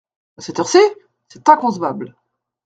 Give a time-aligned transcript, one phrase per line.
[0.39, 0.79] À cette heure-ci!
[1.27, 2.15] c’est inconcevable.